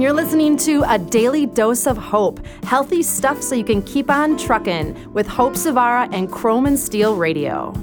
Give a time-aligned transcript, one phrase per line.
[0.00, 4.10] and you're listening to A Daily Dose of Hope healthy stuff so you can keep
[4.10, 7.74] on trucking with Hope Zvara and Chrome and Steel Radio.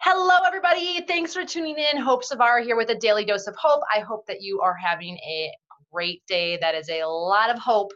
[0.00, 1.02] Hello, everybody.
[1.02, 1.98] Thanks for tuning in.
[1.98, 3.82] Hope Zvara here with A Daily Dose of Hope.
[3.94, 5.50] I hope that you are having a
[5.92, 6.56] great day.
[6.56, 7.92] That is a lot of hope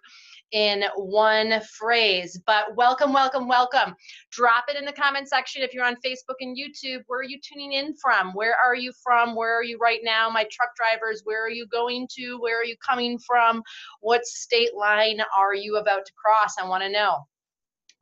[0.53, 2.41] in one phrase.
[2.47, 3.95] But welcome, welcome, welcome.
[4.31, 7.03] Drop it in the comment section if you're on Facebook and YouTube.
[7.07, 8.33] Where are you tuning in from?
[8.33, 9.35] Where are you from?
[9.35, 10.29] Where are you right now?
[10.29, 12.39] My truck drivers, where are you going to?
[12.41, 13.63] Where are you coming from?
[14.01, 16.57] What state line are you about to cross?
[16.59, 17.27] I want to know.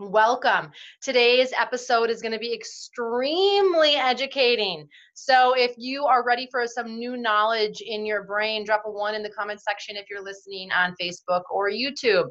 [0.00, 0.70] Welcome.
[1.02, 4.86] Today's episode is going to be extremely educating.
[5.14, 9.16] So, if you are ready for some new knowledge in your brain, drop a one
[9.16, 12.26] in the comment section if you're listening on Facebook or YouTube.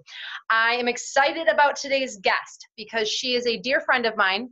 [0.50, 4.50] I am excited about today's guest because she is a dear friend of mine.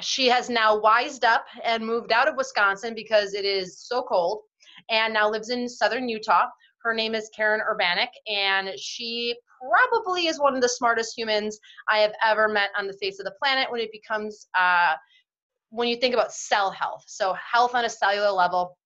[0.00, 4.40] She has now wised up and moved out of Wisconsin because it is so cold
[4.88, 6.46] and now lives in southern Utah.
[6.82, 11.98] Her name is Karen Urbanek, and she probably is one of the smartest humans I
[11.98, 14.94] have ever met on the face of the planet when it becomes, uh,
[15.70, 17.04] when you think about cell health.
[17.06, 18.78] So, health on a cellular level,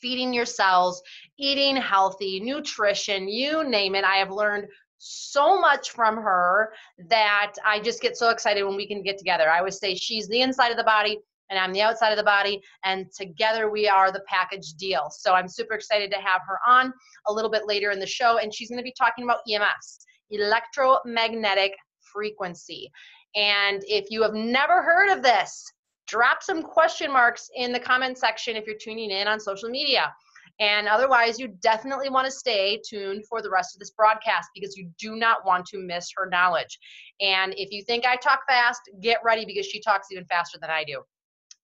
[0.00, 1.02] feeding your cells,
[1.38, 4.04] eating healthy, nutrition, you name it.
[4.04, 6.72] I have learned so much from her
[7.08, 9.48] that I just get so excited when we can get together.
[9.48, 11.18] I always say she's the inside of the body,
[11.50, 15.08] and I'm the outside of the body, and together we are the package deal.
[15.10, 16.92] So I'm super excited to have her on
[17.26, 19.98] a little bit later in the show, and she's going to be talking about EMFs,
[20.30, 21.72] electromagnetic
[22.12, 22.90] frequency.
[23.34, 25.64] And if you have never heard of this,
[26.06, 30.12] drop some question marks in the comment section if you're tuning in on social media.
[30.60, 34.76] And otherwise, you definitely want to stay tuned for the rest of this broadcast because
[34.76, 36.78] you do not want to miss her knowledge.
[37.20, 40.70] And if you think I talk fast, get ready because she talks even faster than
[40.70, 41.02] I do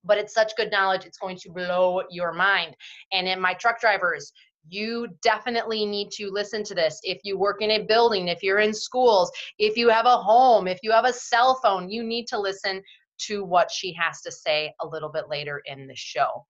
[0.04, 2.76] but it's such good knowledge, it's going to blow your mind.
[3.12, 4.32] And in my truck drivers,
[4.68, 7.00] you definitely need to listen to this.
[7.02, 10.66] If you work in a building, if you're in schools, if you have a home,
[10.66, 12.82] if you have a cell phone, you need to listen
[13.26, 16.44] to what she has to say a little bit later in the show.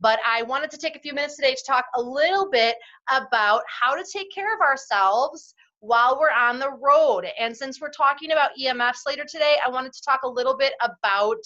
[0.00, 2.76] But I wanted to take a few minutes today to talk a little bit
[3.10, 7.26] about how to take care of ourselves while we're on the road.
[7.38, 10.74] And since we're talking about EMFs later today, I wanted to talk a little bit
[10.82, 11.38] about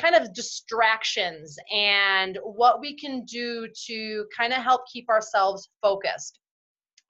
[0.00, 6.40] kind of distractions and what we can do to kind of help keep ourselves focused.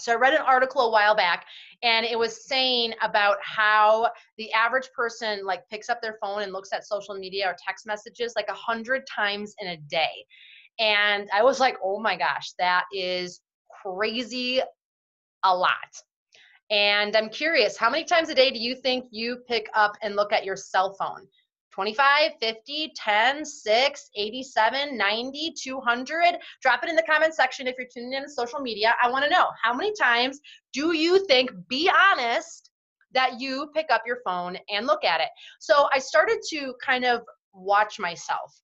[0.00, 1.44] So I read an article a while back
[1.82, 6.52] and it was saying about how the average person like picks up their phone and
[6.52, 10.24] looks at social media or text messages like a hundred times in a day.
[10.78, 13.40] And I was like, oh my gosh, that is
[13.82, 14.62] crazy
[15.44, 15.74] a lot.
[16.70, 20.16] And I'm curious, how many times a day do you think you pick up and
[20.16, 21.26] look at your cell phone?
[21.80, 26.36] 25, 50, 10, 6, 87, 90, 200.
[26.60, 28.94] Drop it in the comment section if you're tuning in to social media.
[29.02, 30.40] I want to know how many times
[30.74, 32.70] do you think, be honest,
[33.12, 35.30] that you pick up your phone and look at it?
[35.58, 37.22] So I started to kind of
[37.54, 38.60] watch myself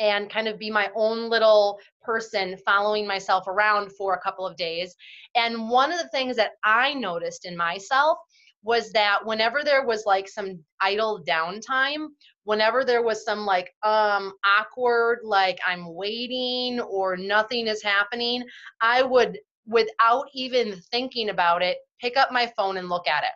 [0.00, 4.56] and kind of be my own little person following myself around for a couple of
[4.56, 4.96] days.
[5.36, 8.18] And one of the things that I noticed in myself
[8.64, 12.08] was that whenever there was like some idle downtime
[12.44, 18.42] whenever there was some like um awkward like i'm waiting or nothing is happening
[18.80, 23.32] i would without even thinking about it pick up my phone and look at it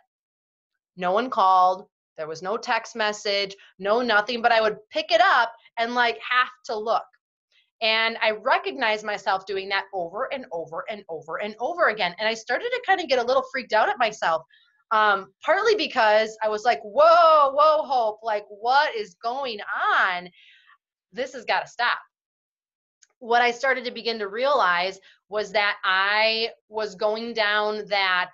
[0.97, 5.21] no one called there was no text message no nothing but i would pick it
[5.21, 7.03] up and like have to look
[7.81, 12.13] and I recognized myself doing that over and over and over and over again.
[12.19, 14.43] And I started to kind of get a little freaked out at myself
[14.91, 19.59] um, partly because I was like, whoa, whoa, Hope, like, what is going
[19.99, 20.29] on?
[21.13, 21.99] This has got to stop.
[23.19, 28.31] What I started to begin to realize was that I was going down that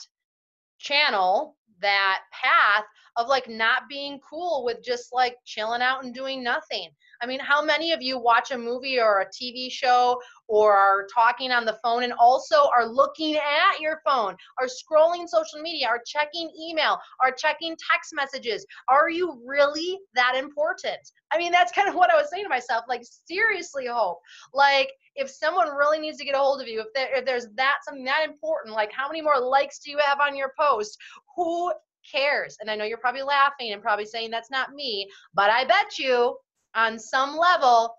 [0.78, 2.86] channel, that path
[3.18, 6.90] of like not being cool with just like chilling out and doing nothing.
[7.22, 11.08] I mean, how many of you watch a movie or a TV show or are
[11.14, 15.88] talking on the phone and also are looking at your phone, are scrolling social media,
[15.88, 18.66] are checking email, are checking text messages?
[18.88, 21.00] Are you really that important?
[21.32, 22.86] I mean, that's kind of what I was saying to myself.
[22.88, 24.20] Like, seriously, Hope.
[24.54, 27.48] Like, if someone really needs to get a hold of you, if, there, if there's
[27.56, 30.98] that something that important, like how many more likes do you have on your post?
[31.36, 31.72] Who
[32.10, 32.58] cares?
[32.60, 35.98] And I know you're probably laughing and probably saying that's not me, but I bet
[35.98, 36.38] you
[36.76, 37.96] on some level,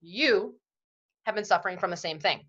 [0.00, 0.54] you
[1.26, 2.40] have been suffering from the same thing.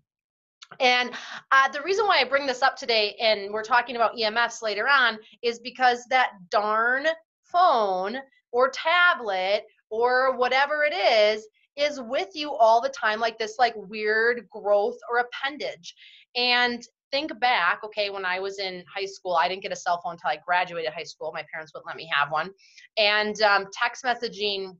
[0.80, 1.10] And
[1.50, 4.88] uh, the reason why I bring this up today, and we're talking about EMFs later
[4.88, 7.06] on, is because that darn
[7.44, 8.16] phone
[8.52, 11.46] or tablet or whatever it is
[11.76, 15.94] is with you all the time, like this like weird growth or appendage.
[16.36, 20.00] And think back, okay, when I was in high school, I didn't get a cell
[20.02, 21.30] phone until I graduated high school.
[21.32, 22.50] My parents wouldn't let me have one.
[22.96, 24.76] And um, text messaging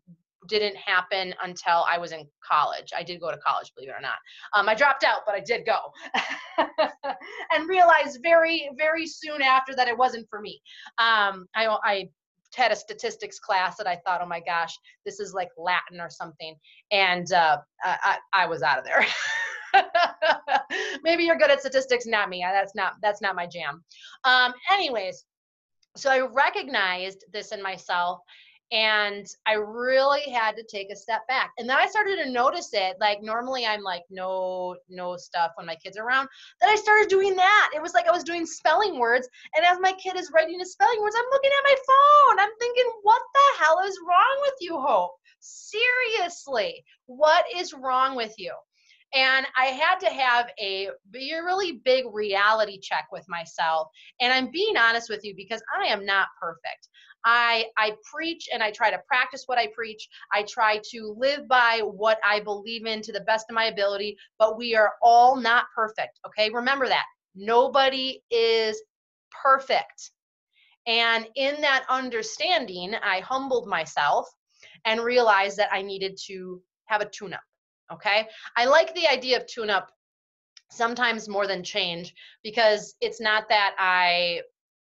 [0.49, 2.91] didn't happen until I was in college.
[2.97, 4.17] I did go to college, believe it or not.
[4.55, 5.79] Um, I dropped out, but I did go
[7.55, 10.61] and realized very, very soon after that it wasn't for me.
[10.99, 12.09] Um, I, I
[12.57, 14.77] had a statistics class that I thought, oh my gosh,
[15.07, 16.57] this is like Latin or something.
[16.91, 19.07] And uh, I, I was out of there.
[21.03, 22.45] Maybe you're good at statistics, not me.
[22.51, 23.83] That's not that's not my jam.
[24.25, 25.25] Um, anyways,
[25.97, 28.21] so I recognized this in myself
[28.73, 31.51] and I really had to take a step back.
[31.59, 32.97] And then I started to notice it.
[32.99, 36.29] Like normally I'm like no no stuff when my kids are around.
[36.61, 37.71] Then I started doing that.
[37.75, 40.73] It was like I was doing spelling words, and as my kid is writing his
[40.73, 42.41] spelling words, I'm looking at my phone.
[42.41, 45.13] I'm thinking, what the hell is wrong with you, Hope?
[45.41, 48.55] Seriously, what is wrong with you?
[49.15, 53.89] And I had to have a really big reality check with myself.
[54.21, 56.89] And I'm being honest with you because I am not perfect.
[57.25, 60.09] I, I preach and I try to practice what I preach.
[60.33, 64.17] I try to live by what I believe in to the best of my ability,
[64.39, 66.19] but we are all not perfect.
[66.27, 66.51] Okay.
[66.51, 67.05] Remember that.
[67.35, 68.83] Nobody is
[69.43, 70.11] perfect.
[70.87, 74.29] And in that understanding, I humbled myself
[74.85, 77.41] and realized that I needed to have a tune up.
[77.93, 78.27] Okay.
[78.57, 79.91] I like the idea of tune up
[80.71, 84.41] sometimes more than change because it's not that I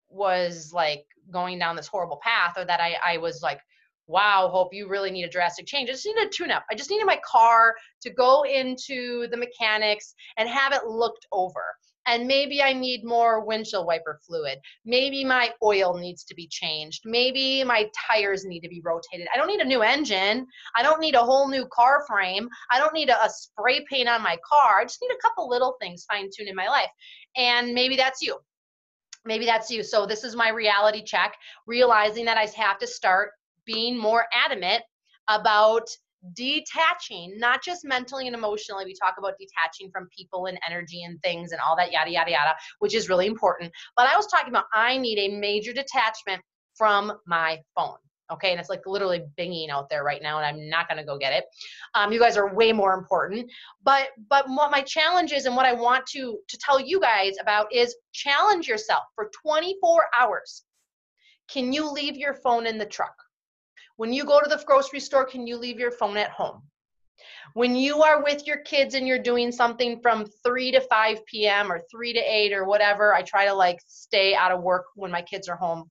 [0.10, 3.60] was like going down this horrible path or that I, I was like,
[4.08, 5.90] wow, hope you really need a drastic change.
[5.90, 6.64] I just needed a tune up.
[6.72, 11.64] I just needed my car to go into the mechanics and have it looked over
[12.08, 14.60] and maybe I need more windshield wiper fluid.
[14.86, 17.02] Maybe my oil needs to be changed.
[17.06, 19.28] Maybe my tires need to be rotated.
[19.34, 20.48] I don't need a new engine.
[20.76, 22.48] I don't need a whole new car frame.
[22.72, 24.80] I don't need a, a spray paint on my car.
[24.80, 26.90] I just need a couple little things fine tuned in my life.
[27.36, 28.38] And maybe that's you.
[29.26, 29.84] Maybe that's you.
[29.84, 31.36] So this is my reality check,
[31.68, 33.32] realizing that I have to start
[33.66, 34.84] being more adamant
[35.28, 35.90] about
[36.34, 38.86] detaching, not just mentally and emotionally.
[38.86, 42.32] We talk about detaching from people and energy and things and all that, yada, yada,
[42.32, 43.72] yada, which is really important.
[43.96, 46.42] But I was talking about I need a major detachment
[46.76, 47.98] from my phone.
[48.30, 51.18] Okay, and it's like literally binging out there right now, and I'm not gonna go
[51.18, 51.46] get it.
[51.96, 53.50] Um, you guys are way more important.
[53.84, 57.36] But but what my challenge is, and what I want to to tell you guys
[57.40, 60.64] about is challenge yourself for 24 hours.
[61.48, 63.16] Can you leave your phone in the truck?
[63.98, 66.64] When you go to the grocery store, can you leave your phone at home?
[67.54, 71.72] When you are with your kids and you're doing something from 3 to 5 p.m.
[71.72, 75.12] or 3 to 8 or whatever, I try to like stay out of work when
[75.12, 75.90] my kids are home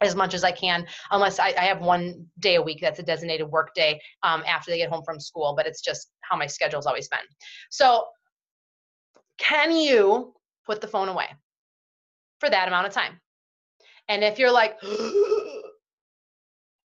[0.00, 3.04] as much as I can, unless I, I, have one day a week that's a
[3.04, 6.46] designated work day um, after they get home from school, but it's just how my
[6.46, 7.20] schedule's always been.
[7.70, 8.06] So,
[9.38, 10.34] can you
[10.66, 11.26] put the phone away
[12.40, 13.20] for that amount of time?
[14.08, 14.76] And if you're like,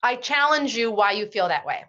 [0.05, 1.83] I challenge you why you feel that way.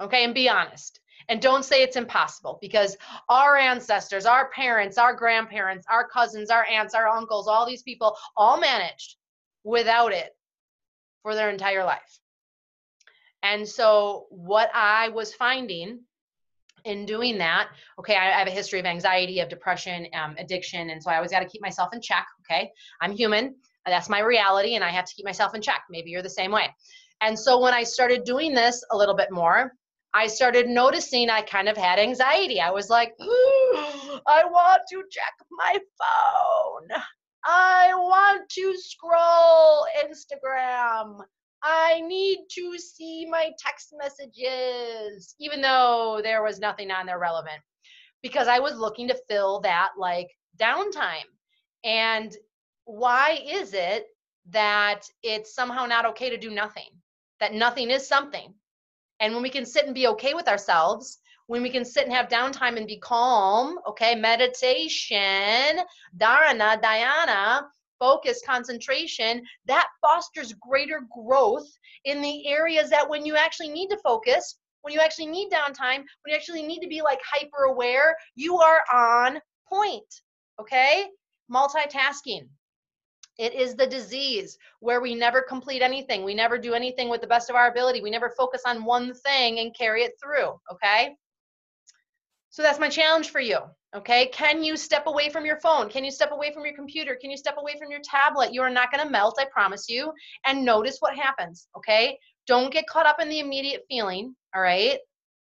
[0.00, 1.00] Okay, and be honest.
[1.28, 2.96] And don't say it's impossible because
[3.28, 8.16] our ancestors, our parents, our grandparents, our cousins, our aunts, our uncles, all these people
[8.36, 9.16] all managed
[9.64, 10.30] without it
[11.22, 12.20] for their entire life.
[13.42, 16.00] And so, what I was finding
[16.84, 20.90] in doing that, okay, I, have a history of anxiety, of depression, um, addiction.
[20.90, 22.26] And so, I always got to keep myself in check.
[22.42, 22.70] Okay,
[23.00, 23.56] I'm human.
[23.86, 25.82] That's my reality, and I have to keep myself in check.
[25.90, 26.68] Maybe you're the same way.
[27.20, 29.72] And so when I started doing this a little bit more,
[30.12, 32.60] I started noticing I kind of had anxiety.
[32.60, 37.00] I was like, I want to check my phone.
[37.44, 41.20] I want to scroll Instagram.
[41.62, 47.60] I need to see my text messages, even though there was nothing on there relevant,
[48.22, 51.28] because I was looking to fill that like downtime.
[51.84, 52.34] And
[52.84, 54.06] why is it
[54.50, 56.88] that it's somehow not okay to do nothing?
[57.40, 58.54] That nothing is something.
[59.18, 62.12] And when we can sit and be okay with ourselves, when we can sit and
[62.12, 65.80] have downtime and be calm, okay, meditation,
[66.16, 67.62] dharana, dhyana,
[67.98, 71.66] focus, concentration, that fosters greater growth
[72.04, 75.98] in the areas that when you actually need to focus, when you actually need downtime,
[75.98, 80.22] when you actually need to be like hyper aware, you are on point,
[80.58, 81.06] okay?
[81.52, 82.48] Multitasking.
[83.40, 86.24] It is the disease where we never complete anything.
[86.24, 88.02] We never do anything with the best of our ability.
[88.02, 90.60] We never focus on one thing and carry it through.
[90.70, 91.16] Okay.
[92.50, 93.58] So that's my challenge for you.
[93.96, 94.26] Okay.
[94.26, 95.88] Can you step away from your phone?
[95.88, 97.16] Can you step away from your computer?
[97.20, 98.52] Can you step away from your tablet?
[98.52, 100.12] You are not going to melt, I promise you.
[100.44, 101.68] And notice what happens.
[101.76, 102.18] Okay.
[102.46, 104.36] Don't get caught up in the immediate feeling.
[104.54, 104.98] All right.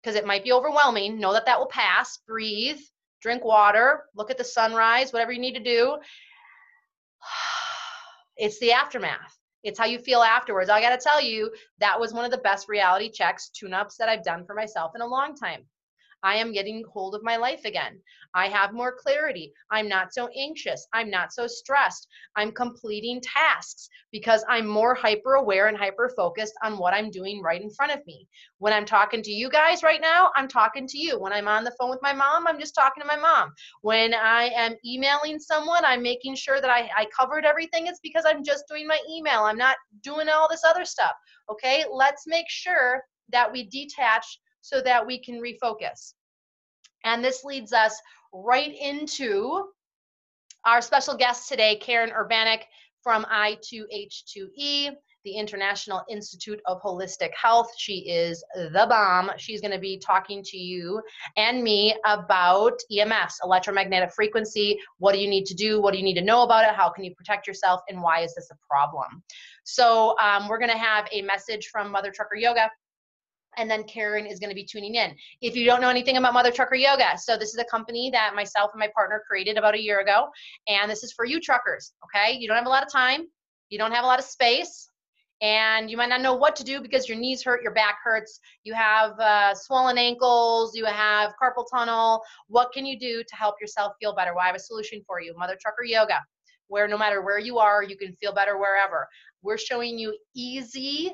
[0.03, 1.19] because it might be overwhelming.
[1.19, 2.19] Know that that will pass.
[2.27, 2.81] Breathe,
[3.21, 5.97] drink water, look at the sunrise, whatever you need to do.
[8.41, 9.37] It's the aftermath.
[9.63, 10.71] It's how you feel afterwards.
[10.71, 13.99] I got to tell you, that was one of the best reality checks, tune ups
[13.99, 15.67] that I've done for myself in a long time.
[16.23, 18.01] I am getting hold of my life again.
[18.35, 19.53] I have more clarity.
[19.71, 20.87] I'm not so anxious.
[20.93, 22.07] I'm not so stressed.
[22.37, 27.43] I'm completing tasks because I'm more hyper aware and hyper focused on what I'm doing
[27.43, 28.29] right in front of me.
[28.59, 31.19] When I'm talking to you guys right now, I'm talking to you.
[31.19, 33.53] When I'm on the phone with my mom, I'm just talking to my mom.
[33.83, 37.87] When I am emailing someone, I'm making sure that I, I covered everything.
[37.87, 39.43] It's because I'm just doing my email.
[39.43, 41.13] I'm not doing all this other stuff.
[41.51, 46.15] Okay, let's make sure that we detach so that we can refocus.
[47.05, 48.01] And this leads us
[48.33, 49.65] right into
[50.65, 52.63] our special guest today, Karen Urbanek
[53.03, 54.91] from I2H2E,
[55.25, 57.71] the International Institute of Holistic Health.
[57.77, 59.31] She is the bomb.
[59.39, 61.03] She's going to be talking to you
[61.37, 64.79] and me about EMFs, electromagnetic frequency.
[64.99, 65.81] What do you need to do?
[65.81, 66.75] What do you need to know about it?
[66.75, 67.81] How can you protect yourself?
[67.89, 69.23] And why is this a problem?
[69.65, 72.71] So, um, we're going to have a message from Mother Trucker Yoga
[73.57, 75.15] and then Karen is going to be tuning in.
[75.41, 78.35] If you don't know anything about Mother Trucker Yoga, so this is a company that
[78.35, 80.29] myself and my partner created about a year ago,
[80.69, 82.37] and this is for you truckers, okay?
[82.37, 83.27] You don't have a lot of time,
[83.69, 84.91] you don't have a lot of space,
[85.43, 88.41] and you might not know what to do because your knees hurt, your back hurts,
[88.65, 92.23] you have uh, swollen ankles, you have carpal tunnel.
[92.49, 94.35] What can you do to help yourself feel better?
[94.35, 96.21] Well, I have a solution for you Mother Trucker Yoga,
[96.69, 99.09] where no matter where you are, you can feel better wherever.
[99.43, 101.13] We're showing you easy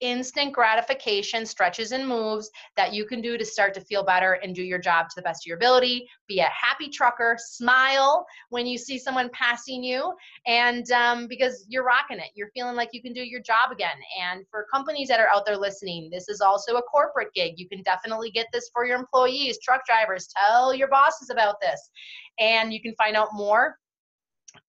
[0.00, 4.54] instant gratification stretches and moves that you can do to start to feel better and
[4.54, 6.08] do your job to the best of your ability.
[6.28, 10.12] Be a happy trucker, smile when you see someone passing you,
[10.46, 13.96] and um, because you're rocking it, you're feeling like you can do your job again.
[14.20, 17.54] And for companies that are out there listening, this is also a corporate gig.
[17.56, 20.28] You can definitely get this for your employees, truck drivers.
[20.46, 21.90] Tell your bosses about this,
[22.38, 23.78] and you can find out more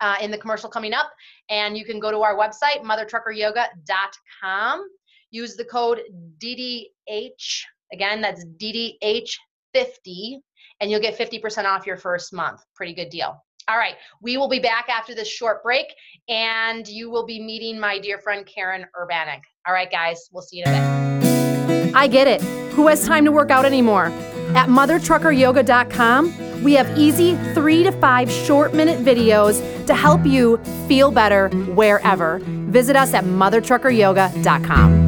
[0.00, 1.10] uh, in the commercial coming up.
[1.48, 4.88] And you can go to our website, mothertruckeryoga.com
[5.34, 6.00] use the code
[6.38, 7.62] DDH.
[7.92, 10.38] Again, that's DDH50,
[10.80, 12.62] and you'll get 50% off your first month.
[12.74, 13.42] Pretty good deal.
[13.66, 15.86] All right, we will be back after this short break,
[16.28, 19.40] and you will be meeting my dear friend Karen Urbanek.
[19.66, 21.94] All right, guys, we'll see you in a bit.
[21.94, 22.42] I get it.
[22.72, 24.06] Who has time to work out anymore?
[24.54, 31.10] At mothertruckeryoga.com, we have easy three to five short minute videos to help you feel
[31.10, 32.40] better wherever.
[32.44, 35.03] Visit us at mothertruckeryoga.com.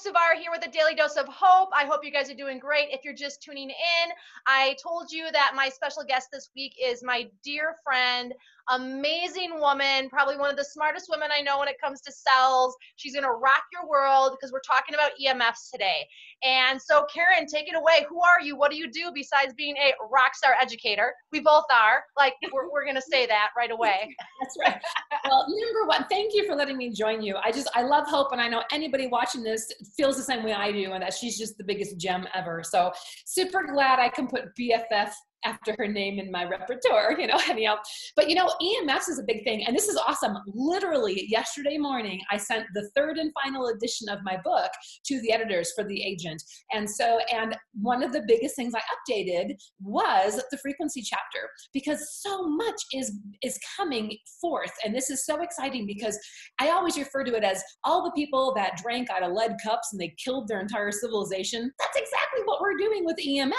[0.00, 1.70] Hope Zvara here with a daily dose of hope.
[1.74, 2.88] I hope you guys are doing great.
[2.90, 4.10] If you're just tuning in,
[4.46, 8.32] I told you that my special guest this week is my dear friend,
[8.68, 12.76] amazing woman, probably one of the smartest women I know when it comes to cells.
[12.96, 16.06] She's going to rock your world because we're talking about EMFs today.
[16.42, 18.06] And so, Karen, take it away.
[18.08, 18.56] Who are you?
[18.56, 21.12] What do you do besides being a rock star educator?
[21.32, 22.04] We both are.
[22.16, 24.14] Like, we're, we're going to say that right away.
[24.40, 24.80] That's right.
[25.24, 27.36] Well, number one, thank you for letting me join you.
[27.36, 30.52] I just, I love Hope, and I know anybody watching this feels the same way
[30.52, 32.62] I do, and that she's just the biggest gem ever.
[32.64, 32.92] So,
[33.26, 35.12] super glad I can put BFF
[35.44, 37.76] after her name in my repertoire, you know, anyhow.
[38.16, 39.64] But you know, EMFs is a big thing.
[39.66, 40.36] And this is awesome.
[40.46, 44.70] Literally yesterday morning, I sent the third and final edition of my book
[45.06, 46.42] to the editors for the agent.
[46.72, 52.20] And so, and one of the biggest things I updated was the frequency chapter because
[52.20, 54.72] so much is is coming forth.
[54.84, 56.18] And this is so exciting because
[56.60, 59.88] I always refer to it as all the people that drank out of lead cups
[59.92, 61.70] and they killed their entire civilization.
[61.78, 63.52] That's exactly what we're doing with EMFs.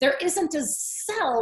[0.00, 0.64] There isn't a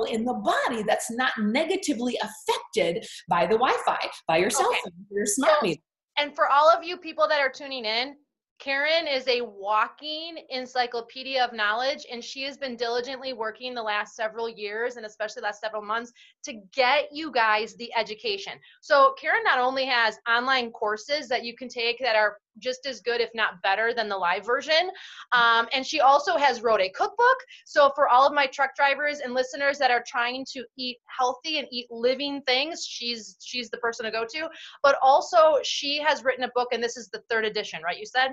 [0.09, 4.79] in the body that's not negatively affected by the Wi-Fi, by your cell okay.
[4.85, 5.81] phone, your smart meter.
[6.17, 8.17] And for all of you people that are tuning in,
[8.59, 14.17] Karen is a walking encyclopedia of knowledge, and she has been diligently working the last
[14.17, 18.55] several years and especially the last several months to get you guys the education.
[18.81, 23.01] So, Karen not only has online courses that you can take that are just as
[23.01, 24.91] good, if not better, than the live version.
[25.33, 27.37] Um, and she also has wrote a cookbook.
[27.65, 31.59] So for all of my truck drivers and listeners that are trying to eat healthy
[31.59, 34.49] and eat living things, she's she's the person to go to.
[34.83, 37.99] But also she has written a book, and this is the third edition, right?
[37.99, 38.29] You said.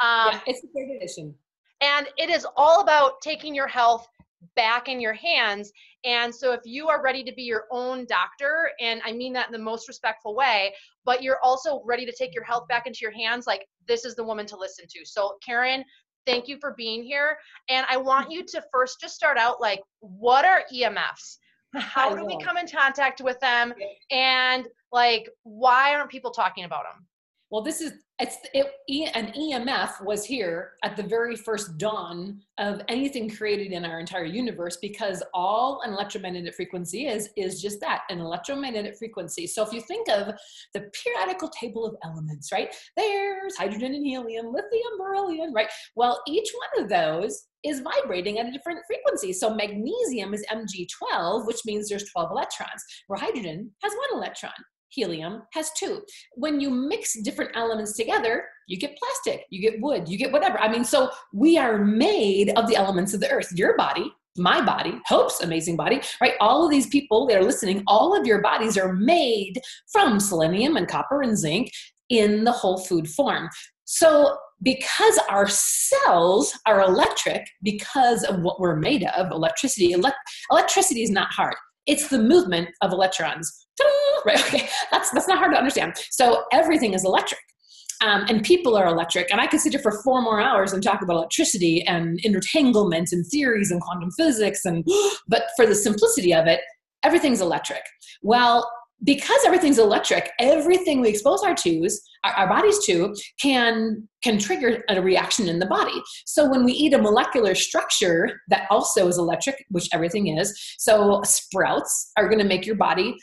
[0.00, 1.34] Um, yeah, it's the third edition.
[1.80, 4.08] And it is all about taking your health
[4.54, 5.72] back in your hands.
[6.04, 9.46] And so, if you are ready to be your own doctor, and I mean that
[9.46, 10.74] in the most respectful way,
[11.04, 14.14] but you're also ready to take your health back into your hands, like this is
[14.14, 15.04] the woman to listen to.
[15.04, 15.84] So, Karen,
[16.26, 17.38] thank you for being here.
[17.68, 21.38] And I want you to first just start out like, what are EMFs?
[21.74, 23.72] How do we come in contact with them?
[24.10, 27.06] And like, why aren't people talking about them?
[27.50, 28.66] Well, this is it's it,
[29.14, 34.24] an EMF was here at the very first dawn of anything created in our entire
[34.24, 39.46] universe because all an electromagnetic frequency is is just that an electromagnetic frequency.
[39.46, 40.34] So if you think of
[40.72, 42.74] the periodical table of elements, right?
[42.96, 45.68] There's hydrogen and helium, lithium, beryllium, right?
[45.94, 49.32] Well, each one of those is vibrating at a different frequency.
[49.34, 54.52] So magnesium is Mg12, which means there's 12 electrons, where hydrogen has one electron
[54.88, 56.02] helium has two.
[56.34, 60.58] When you mix different elements together, you get plastic, you get wood, you get whatever.
[60.58, 63.52] I mean, so we are made of the elements of the earth.
[63.54, 66.34] Your body, my body, Hope's amazing body, right?
[66.40, 70.76] All of these people that are listening, all of your bodies are made from selenium
[70.76, 71.70] and copper and zinc
[72.08, 73.48] in the whole food form.
[73.84, 79.94] So, because our cells are electric, because of what we're made of, electricity,
[80.50, 81.54] electricity is not hard.
[81.86, 83.65] It's the movement of electrons.
[84.24, 84.40] Right?
[84.40, 85.94] Okay, that's that's not hard to understand.
[86.10, 87.40] So everything is electric.
[88.02, 89.30] Um, and people are electric.
[89.30, 93.10] And I could sit here for four more hours and talk about electricity and entanglement
[93.12, 94.64] and theories and quantum physics.
[94.64, 94.84] And
[95.28, 96.60] but for the simplicity of it,
[97.02, 97.82] everything's electric.
[98.22, 98.70] Well,
[99.04, 104.82] because everything's electric, everything we expose our to's, our, our, bodies to, can can trigger
[104.88, 106.02] a reaction in the body.
[106.24, 111.20] So when we eat a molecular structure that also is electric, which everything is, so
[111.24, 113.16] sprouts are going to make your body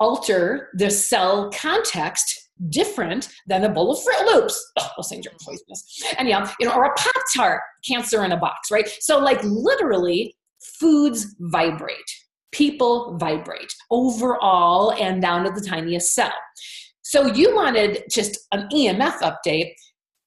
[0.00, 4.72] alter the cell context different than a bowl of Froot Loops.
[4.78, 6.02] Oh, those things are poisonous.
[6.18, 8.88] And yeah, you know, or a Pop Tart, cancer in a box, right?
[9.00, 10.34] So like literally,
[10.78, 11.96] foods vibrate
[12.56, 16.32] people vibrate overall and down to the tiniest cell.
[17.02, 19.72] So you wanted just an EMF update.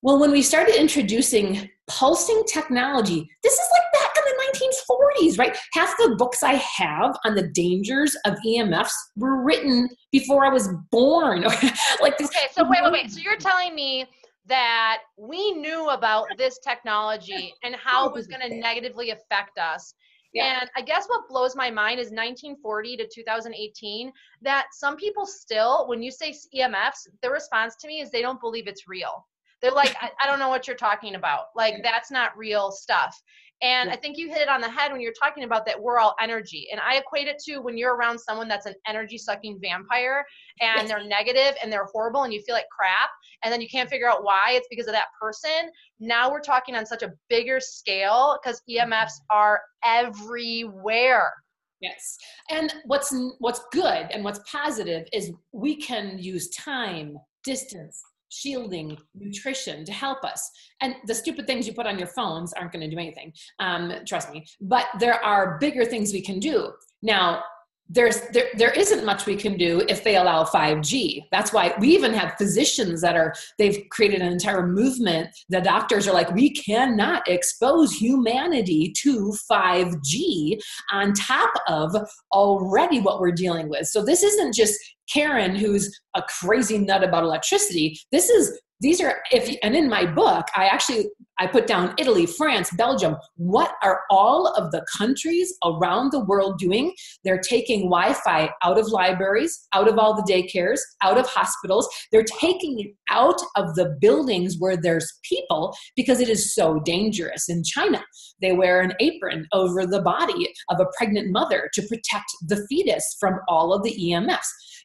[0.01, 4.08] Well, when we started introducing pulsing technology, this is like the
[4.51, 5.57] 1940s, right?
[5.73, 10.69] Half the books I have on the dangers of EMFs were written before I was
[10.91, 11.41] born.
[12.01, 12.27] like this.
[12.27, 13.11] Okay, so wait, wait, wait.
[13.11, 14.05] So you're telling me
[14.45, 19.93] that we knew about this technology and how it was going to negatively affect us
[20.33, 20.61] yeah.
[20.61, 25.87] And I guess what blows my mind is 1940 to 2018 that some people still,
[25.87, 29.25] when you say EMFs, their response to me is they don't believe it's real.
[29.61, 31.45] They're like, I, I don't know what you're talking about.
[31.55, 33.15] Like, that's not real stuff.
[33.61, 33.95] And yeah.
[33.95, 36.15] I think you hit it on the head when you're talking about that we're all
[36.21, 36.67] energy.
[36.71, 40.25] And I equate it to when you're around someone that's an energy sucking vampire
[40.61, 40.87] and yes.
[40.87, 43.09] they're negative and they're horrible and you feel like crap
[43.43, 45.71] and then you can't figure out why it's because of that person.
[45.99, 51.33] Now we're talking on such a bigger scale because EMFs are everywhere.
[51.81, 52.17] Yes.
[52.49, 59.85] And what's what's good and what's positive is we can use time, distance, shielding, nutrition
[59.85, 60.49] to help us.
[60.81, 63.33] And the stupid things you put on your phones aren't going to do anything.
[63.59, 64.45] Um, trust me.
[64.61, 66.71] But there are bigger things we can do.
[67.01, 67.43] Now,
[67.89, 71.89] there's there, there isn't much we can do if they allow 5g that's why we
[71.89, 75.29] even have physicians that are they've created an entire movement.
[75.49, 80.59] The doctors are like we cannot expose humanity to 5g
[80.91, 81.95] on top of
[82.31, 83.87] already what we're dealing with.
[83.87, 84.79] So this isn't just
[85.11, 87.99] Karen, who's a crazy nut about electricity.
[88.11, 92.25] This is these are if and in my book i actually i put down italy
[92.25, 93.15] france belgium.
[93.35, 96.93] What are all of the countries around the world doing?
[97.23, 101.87] They're taking wi-fi out of libraries out of all the daycares out of hospitals.
[102.11, 107.49] They're taking it out of the buildings where there's people because it is so dangerous
[107.49, 108.03] in china.
[108.41, 113.17] They wear an apron over the body of a pregnant mother to protect the fetus
[113.19, 114.29] from all of the ems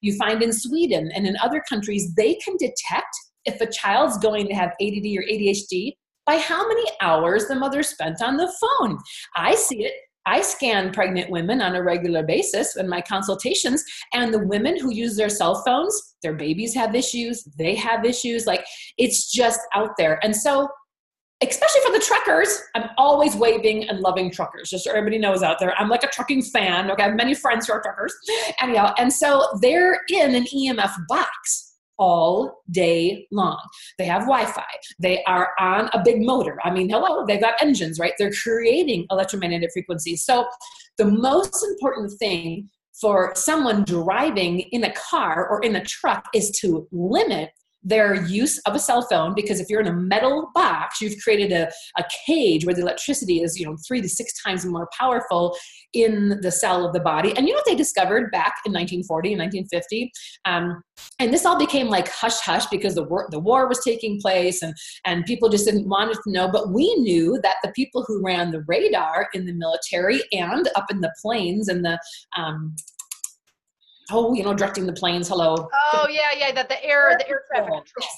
[0.01, 4.47] you find in Sweden and in other countries, they can detect if a child's going
[4.49, 5.93] to have ADD or ADHD
[6.27, 8.99] by how many hours the mother spent on the phone.
[9.37, 9.93] I see it
[10.27, 14.93] I scan pregnant women on a regular basis in my consultations, and the women who
[14.93, 18.47] use their cell phones, their babies have issues, they have issues.
[18.47, 18.65] Like
[18.97, 20.19] it's just out there.
[20.25, 20.69] And so
[21.43, 25.59] especially for the truckers, I'm always waving and loving truckers, just so everybody knows out
[25.59, 25.79] there.
[25.79, 26.91] I'm like a trucking fan.
[26.91, 28.15] Okay, I have many friends who are truckers.
[28.63, 33.61] Anyhow, and so they're in an EMF box all day long.
[33.99, 34.65] They have Wi Fi.
[35.01, 36.59] They are on a big motor.
[36.65, 38.13] I mean, hello, they've got engines, right?
[38.19, 40.25] They're creating electromagnetic frequencies.
[40.25, 40.47] So,
[40.99, 42.69] the most important thing
[43.01, 47.51] for someone driving in a car or in a truck is to limit
[47.85, 51.53] their use of a cell phone because if you're in a metal box you've created
[51.53, 55.57] a, a cage where the electricity is you know three to six times more powerful
[55.95, 57.33] in the cell of the body.
[57.37, 60.13] And you know what they discovered back in 1940 and 1950
[60.45, 60.83] um,
[61.19, 64.63] and this all became like hush hush because the war, the war was taking place
[64.63, 66.49] and, and people just didn't want to know.
[66.51, 70.87] But we knew that the people who ran the radar in the military and up
[70.91, 71.99] in the planes and the
[72.37, 72.75] um,
[74.11, 75.29] oh, you know, directing the planes.
[75.29, 75.69] Hello.
[75.95, 76.53] Oh yeah, yeah.
[76.53, 78.09] That the air, the air traffic control.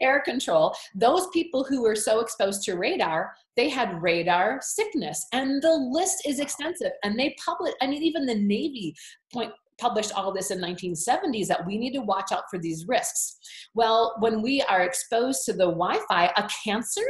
[0.00, 0.74] air control.
[0.94, 6.26] Those people who were so exposed to radar, they had radar sickness, and the list
[6.26, 6.92] is extensive.
[7.02, 7.74] And they publish.
[7.80, 8.94] I mean, even the Navy
[9.32, 13.36] point published all this in 1970s that we need to watch out for these risks.
[13.74, 17.02] Well, when we are exposed to the Wi-Fi, a cancer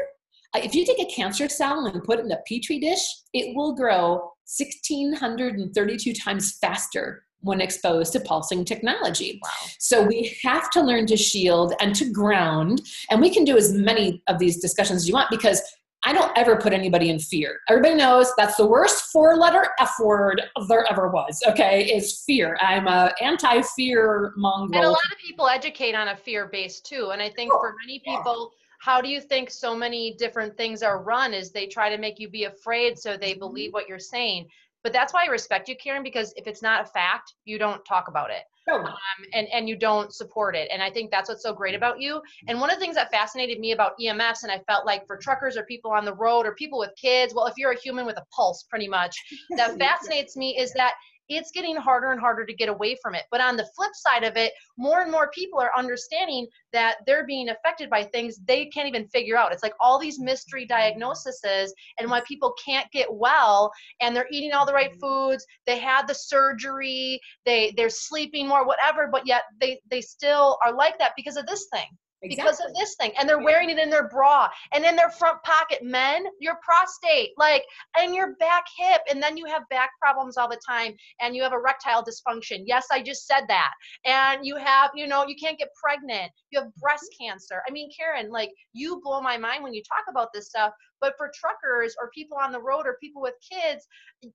[0.55, 3.55] uh, if you take a cancer cell and put it in a petri dish, it
[3.57, 9.41] will grow 1632 times faster when exposed to pulsing technology.
[9.43, 9.51] Wow.
[9.79, 12.83] So we have to learn to shield and to ground.
[13.11, 15.63] And we can do as many of these discussions as you want because
[16.07, 17.61] I don't ever put anybody in fear.
[17.69, 22.59] Everybody knows that's the worst four letter F word there ever was, okay, is fear.
[22.61, 24.79] I'm a anti-fear mongrel.
[24.79, 27.11] And a lot of people educate on a fear base too.
[27.13, 30.55] And I think oh, for many people, yeah how do you think so many different
[30.59, 33.39] things are run is they try to make you be afraid so they mm-hmm.
[33.39, 34.47] believe what you're saying
[34.85, 37.85] but that's why I respect you, Karen, because if it's not a fact, you don't
[37.85, 38.43] talk about it.
[38.87, 38.95] Um,
[39.33, 40.69] and, and you don't support it.
[40.73, 42.23] And I think that's what's so great about you.
[42.49, 45.17] And one of the things that fascinated me about EMFs, and I felt like for
[45.17, 48.07] truckers or people on the road or people with kids, well, if you're a human
[48.07, 49.17] with a pulse, pretty much,
[49.57, 50.95] that fascinates me is that
[51.29, 53.25] it's getting harder and harder to get away from it.
[53.31, 57.27] But on the flip side of it, more and more people are understanding that they're
[57.27, 59.53] being affected by things they can't even figure out.
[59.53, 64.53] It's like all these mystery diagnoses and why people can't get well and they're eating
[64.53, 65.01] all the right mm-hmm.
[65.31, 70.59] foods, they had the surgery, they they're sleeping more whatever, but yet they they still
[70.65, 71.87] are like that because of this thing.
[72.25, 72.37] Exactly.
[72.37, 75.43] because of this thing and they're wearing it in their bra and in their front
[75.43, 77.65] pocket men your prostate like
[77.99, 81.43] and your back hip and then you have back problems all the time and you
[81.43, 82.63] have erectile dysfunction.
[82.67, 83.73] Yes i just said that.
[84.07, 86.33] And you have you know you can't get pregnant.
[86.51, 87.63] You have breast cancer.
[87.69, 91.15] I mean karen like you blow my mind when you talk about this stuff but
[91.19, 93.87] for truckers or people on the road or people with kids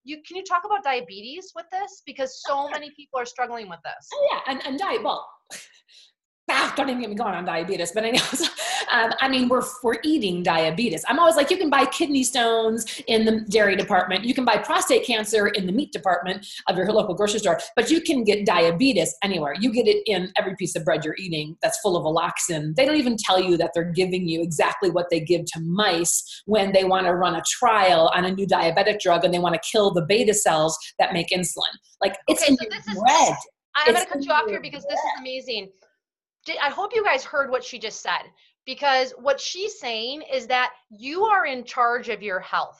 [0.04, 2.04] you can you talk about diabetes with this?
[2.06, 4.08] Because so many people are struggling with this.
[4.14, 5.28] Oh yeah and, and diet well
[6.50, 7.92] ah, don't even get me going on diabetes.
[7.92, 8.42] But anyways,
[8.92, 11.04] um, I mean, we're, we're eating diabetes.
[11.08, 14.26] I'm always like, you can buy kidney stones in the dairy department.
[14.26, 17.90] You can buy prostate cancer in the meat department of your local grocery store, but
[17.90, 19.54] you can get diabetes anywhere.
[19.60, 22.76] You get it in every piece of bread you're eating that's full of alloxin.
[22.76, 26.44] They don't even tell you that they're giving you exactly what they give to mice
[26.46, 29.56] when they want to run a trial on a new diabetic drug and they want
[29.56, 31.74] to kill the beta cells that make insulin.
[32.02, 33.36] Like it's okay, in so your bread.
[33.76, 35.70] I'm going to cut you off here because this is amazing.
[36.62, 38.24] I hope you guys heard what she just said
[38.66, 42.80] because what she's saying is that you are in charge of your health.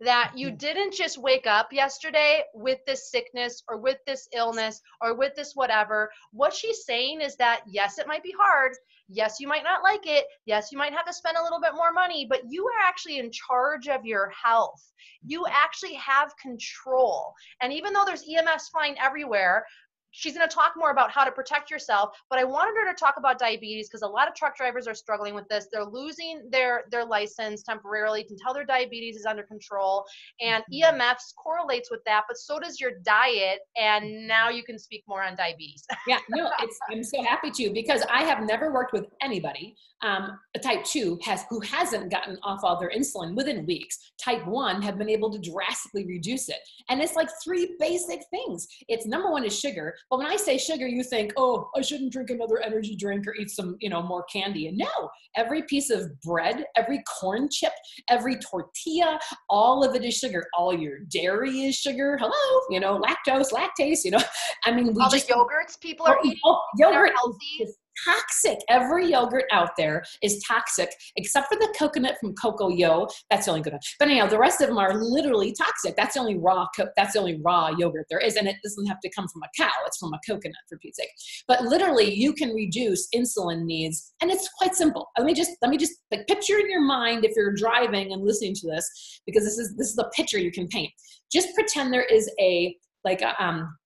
[0.00, 0.56] That you mm-hmm.
[0.56, 5.52] didn't just wake up yesterday with this sickness or with this illness or with this
[5.54, 6.10] whatever.
[6.32, 8.72] What she's saying is that yes, it might be hard.
[9.08, 10.24] Yes, you might not like it.
[10.46, 13.18] Yes, you might have to spend a little bit more money, but you are actually
[13.18, 14.82] in charge of your health.
[15.24, 17.34] You actually have control.
[17.60, 19.66] And even though there's EMS flying everywhere,
[20.12, 22.98] she's going to talk more about how to protect yourself but i wanted her to
[22.98, 25.68] talk about diabetes because a lot of truck drivers are struggling with this.
[25.72, 30.04] They're losing their their license temporarily until their diabetes is under control
[30.40, 31.00] and mm-hmm.
[31.00, 35.22] emfs correlates with that but so does your diet and now you can speak more
[35.22, 35.84] on diabetes.
[36.06, 36.50] Yeah no
[36.90, 41.20] i'm so happy to because i have never worked with anybody um, a type 2
[41.22, 43.98] has who hasn't gotten off all their insulin within weeks.
[44.22, 46.56] Type 1 have been able to drastically reduce it
[46.88, 48.66] and it's like three basic things.
[48.88, 52.12] It's number one is sugar but when I say sugar, you think, oh, I shouldn't
[52.12, 54.68] drink another energy drink or eat some, you know, more candy.
[54.68, 57.72] And no, every piece of bread, every corn chip,
[58.08, 60.46] every tortilla, all of it is sugar.
[60.56, 62.18] All your dairy is sugar.
[62.20, 64.22] Hello, you know, lactose, lactase, you know.
[64.64, 66.38] I mean, we all just, the yogurts people are eating.
[66.44, 67.72] Oh, yogurt healthy
[68.04, 68.58] toxic.
[68.68, 73.10] Every yogurt out there is toxic, except for the coconut from CocoYo.
[73.30, 73.80] That's the only good one.
[73.98, 75.96] But anyhow, the rest of them are literally toxic.
[75.96, 76.66] That's the only raw.
[76.76, 79.42] Co- that's the only raw yogurt there is, and it doesn't have to come from
[79.42, 79.72] a cow.
[79.86, 81.10] It's from a coconut, for Pete's sake.
[81.48, 85.08] But literally, you can reduce insulin needs, and it's quite simple.
[85.18, 88.22] Let me just let me just like picture in your mind if you're driving and
[88.22, 90.90] listening to this, because this is this is the picture you can paint.
[91.32, 93.76] Just pretend there is a like a, um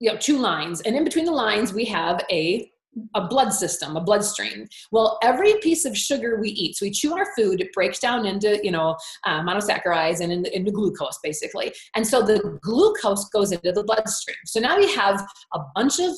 [0.00, 2.70] you know two lines and in between the lines we have a
[3.14, 4.66] a blood system, a bloodstream.
[4.90, 8.26] Well, every piece of sugar we eat, so we chew our food, it breaks down
[8.26, 11.72] into, you know, uh, monosaccharides and into, into glucose, basically.
[11.94, 14.36] And so the glucose goes into the bloodstream.
[14.46, 16.12] So now we have a bunch of,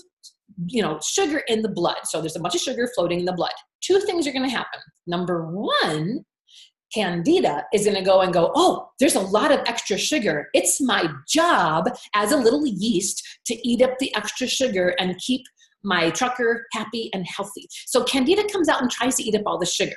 [0.66, 1.98] you know, sugar in the blood.
[2.04, 3.52] So there's a bunch of sugar floating in the blood.
[3.80, 4.80] Two things are going to happen.
[5.06, 6.24] Number one,
[6.92, 10.48] Candida is going to go and go, oh, there's a lot of extra sugar.
[10.54, 15.42] It's my job as a little yeast to eat up the extra sugar and keep
[15.82, 17.66] my trucker happy and healthy.
[17.86, 19.96] So Candida comes out and tries to eat up all the sugar.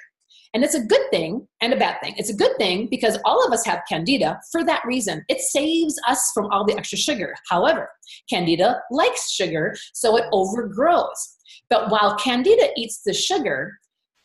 [0.56, 2.14] And it's a good thing and a bad thing.
[2.16, 5.26] It's a good thing because all of us have candida for that reason.
[5.28, 7.34] It saves us from all the extra sugar.
[7.50, 7.90] However,
[8.30, 11.38] candida likes sugar, so it overgrows.
[11.72, 13.80] But while candida eats the sugar,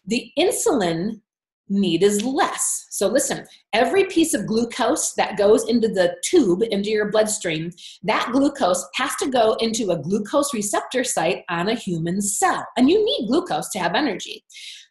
[0.08, 1.20] The insulin
[1.68, 2.86] need is less.
[2.90, 8.30] So listen, every piece of glucose that goes into the tube into your bloodstream, that
[8.32, 12.66] glucose has to go into a glucose receptor site on a human cell.
[12.76, 14.44] And you need glucose to have energy.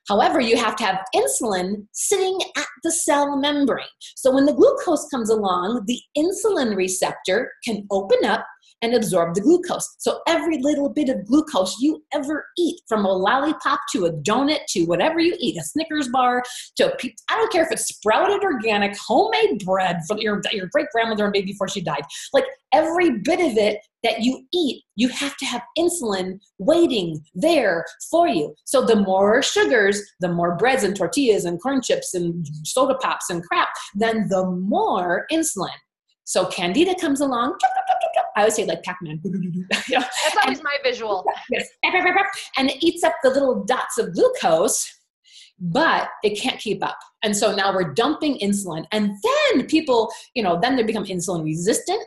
[0.08, 3.86] However, you have to have insulin sitting at the cell membrane.
[4.16, 8.46] So when the glucose comes along, the insulin receptor can open up
[8.82, 9.88] and absorb the glucose.
[9.98, 14.66] So every little bit of glucose you ever eat, from a lollipop to a donut
[14.70, 16.44] to whatever you eat, a Snickers bar
[16.78, 16.96] to
[17.30, 21.46] I don't care if it's sprouted organic homemade bread from your your great grandmother made
[21.46, 22.04] before she died.
[22.34, 27.86] Like every bit of it that you eat, you have to have insulin waiting there
[28.12, 28.54] for you.
[28.66, 33.30] So the more sugars, the more breads and tortillas and corn chips and soda pops
[33.30, 35.70] and crap, then the more insulin.
[36.24, 37.58] So Candida comes along,
[38.36, 39.22] I would say like Pac-Man.
[39.72, 41.26] That's always my visual.
[41.50, 41.68] Yes.
[42.58, 44.88] And it eats up the little dots of glucose,
[45.60, 46.98] but it can't keep up.
[47.24, 48.86] And so now we're dumping insulin.
[48.92, 52.04] And then people, you know, then they become insulin resistant.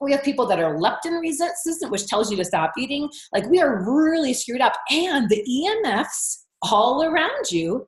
[0.00, 3.08] We have people that are leptin resistant, which tells you to stop eating.
[3.32, 4.74] Like we are really screwed up.
[4.90, 7.86] And the EMFs all around you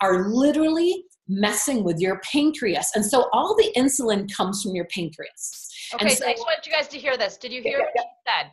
[0.00, 2.90] are literally messing with your pancreas.
[2.94, 5.71] And so all the insulin comes from your pancreas.
[5.94, 7.36] Okay, so, so, I just want you guys to hear this.
[7.36, 8.02] Did you hear yeah, what yeah.
[8.02, 8.50] he said?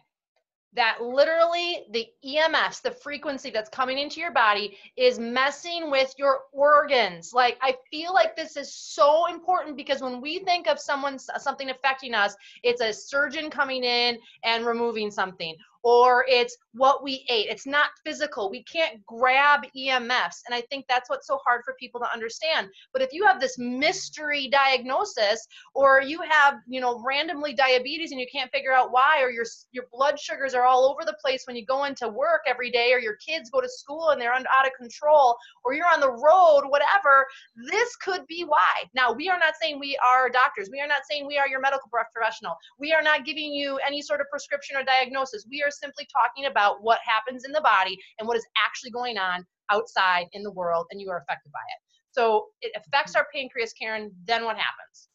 [0.74, 6.42] That literally the EMFs, the frequency that's coming into your body, is messing with your
[6.52, 7.34] organs.
[7.34, 11.72] Like I feel like this is so important because when we think of someone something
[11.72, 17.48] affecting us, it's a surgeon coming in and removing something, or it's what we ate.
[17.50, 18.50] It's not physical.
[18.50, 20.42] We can't grab EMFs.
[20.48, 22.70] And I think that's what's so hard for people to understand.
[22.94, 28.20] But if you have this mystery diagnosis or you have, you know, randomly diabetes and
[28.20, 31.44] you can't figure out why or your your blood sugars are all over the place
[31.46, 34.34] when you go into work every day or your kids go to school and they're
[34.34, 37.26] out of control or you're on the road, whatever,
[37.70, 38.84] this could be why.
[38.94, 40.70] Now, we are not saying we are doctors.
[40.72, 42.56] We are not saying we are your medical professional.
[42.80, 45.46] We are not giving you any sort of prescription or diagnosis.
[45.50, 48.92] We are simply talking about about what happens in the body and what is actually
[48.92, 51.82] going on outside in the world, and you are affected by it.
[52.12, 54.12] So it affects our pancreas, Karen.
[54.26, 55.09] Then what happens?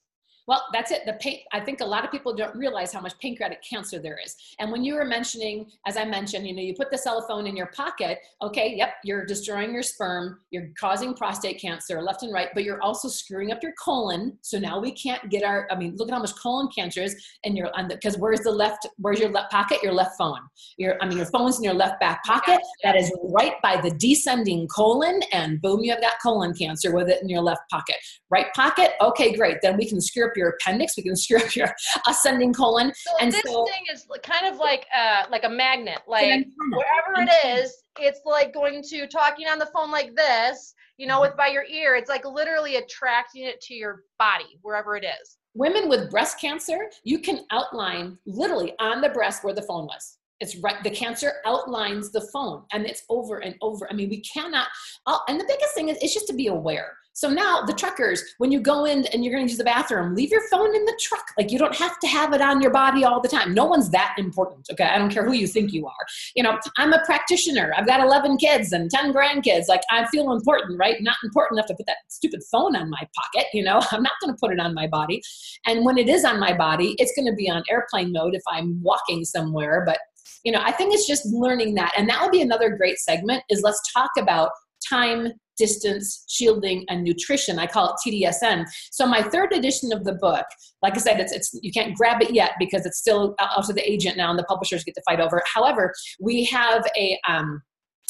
[0.46, 1.02] Well, that's it.
[1.06, 4.18] The pain, I think a lot of people don't realize how much pancreatic cancer there
[4.24, 4.36] is.
[4.58, 7.46] And when you were mentioning, as I mentioned, you know, you put the cell phone
[7.46, 12.32] in your pocket, okay, yep, you're destroying your sperm, you're causing prostate cancer left and
[12.32, 14.36] right, but you're also screwing up your colon.
[14.42, 17.16] So now we can't get our, I mean, look at how much colon cancer is
[17.44, 19.82] and you're on the, because where's the left, where's your left pocket?
[19.82, 20.40] Your left phone.
[20.76, 22.60] Your, I mean, your phone's in your left back pocket.
[22.82, 27.08] That is right by the descending colon and boom, you have got colon cancer with
[27.08, 27.96] it in your left pocket.
[28.28, 29.58] Right pocket, okay, great.
[29.62, 30.96] Then we can screw up your appendix.
[30.96, 31.74] We can screw up your
[32.08, 32.92] ascending colon.
[32.94, 36.00] So and this so, thing is kind of like uh, like a magnet.
[36.06, 40.74] Like wherever it is, it's like going to talking on the phone like this.
[40.96, 44.96] You know, with by your ear, it's like literally attracting it to your body wherever
[44.96, 45.38] it is.
[45.54, 50.18] Women with breast cancer, you can outline literally on the breast where the phone was.
[50.40, 50.82] It's right.
[50.82, 53.90] The cancer outlines the phone, and it's over and over.
[53.90, 54.68] I mean, we cannot.
[55.06, 56.96] and the biggest thing is, it's just to be aware.
[57.14, 60.16] So now the truckers, when you go in and you're going to use the bathroom,
[60.16, 61.24] leave your phone in the truck.
[61.38, 63.54] Like you don't have to have it on your body all the time.
[63.54, 64.66] No one's that important.
[64.72, 64.84] Okay.
[64.84, 66.06] I don't care who you think you are.
[66.34, 67.72] You know, I'm a practitioner.
[67.76, 69.68] I've got 11 kids and 10 grandkids.
[69.68, 70.96] Like I feel important, right?
[71.00, 73.46] Not important enough to put that stupid phone on my pocket.
[73.54, 75.22] You know, I'm not going to put it on my body.
[75.66, 78.42] And when it is on my body, it's going to be on airplane mode if
[78.48, 79.84] I'm walking somewhere.
[79.86, 79.98] But
[80.44, 81.92] you know, I think it's just learning that.
[81.96, 84.50] And that would be another great segment is let's talk about
[84.86, 87.58] time distance, shielding, and nutrition.
[87.58, 88.64] I call it TDSN.
[88.90, 90.44] So my third edition of the book,
[90.82, 93.72] like I said, it's, it's you can't grab it yet because it's still out to
[93.72, 95.44] the agent now, and the publishers get to fight over it.
[95.52, 97.62] However, we have a um,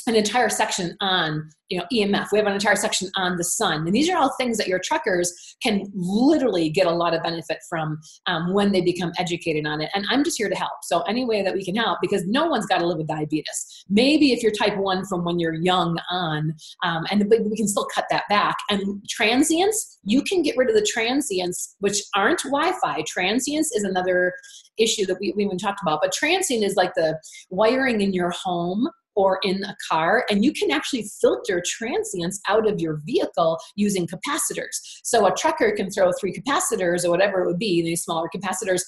[0.06, 2.28] an entire section on you know EMF.
[2.32, 4.78] We have an entire section on the sun, and these are all things that your
[4.78, 9.80] truckers can literally get a lot of benefit from um, when they become educated on
[9.80, 9.90] it.
[9.94, 10.72] And I'm just here to help.
[10.82, 13.84] So any way that we can help, because no one's got to live with diabetes.
[13.88, 17.86] Maybe if you're type one from when you're young on, um, and we can still
[17.94, 18.56] cut that back.
[18.70, 23.02] And transients, you can get rid of the transients, which aren't Wi-Fi.
[23.06, 24.34] Transients is another
[24.78, 26.00] issue that we, we even talked about.
[26.02, 27.18] But transient is like the
[27.50, 32.68] wiring in your home or in a car, and you can actually filter transients out
[32.68, 34.76] of your vehicle using capacitors.
[35.02, 38.82] So a trucker can throw three capacitors or whatever it would be, these smaller capacitors,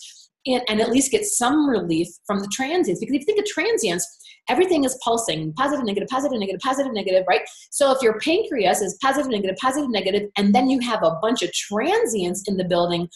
[0.46, 3.00] and at least get some relief from the transients.
[3.00, 4.06] Because if you think of transients,
[4.48, 7.40] everything is pulsing positive, negative, positive, negative, positive, negative, right?
[7.70, 11.42] So if your pancreas is positive, negative, positive, negative, and then you have a bunch
[11.42, 13.08] of transients in the building,